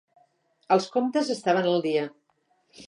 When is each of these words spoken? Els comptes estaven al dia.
Els 0.77 0.87
comptes 0.95 1.31
estaven 1.37 1.71
al 1.75 1.87
dia. 1.89 2.09